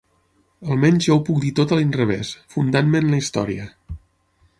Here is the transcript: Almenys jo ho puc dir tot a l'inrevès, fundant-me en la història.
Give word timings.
Almenys 0.75 1.03
jo 1.09 1.17
ho 1.17 1.21
puc 1.27 1.41
dir 1.43 1.51
tot 1.59 1.73
a 1.75 1.79
l'inrevès, 1.79 2.31
fundant-me 2.55 3.03
en 3.05 3.13
la 3.17 3.21
història. 3.25 3.69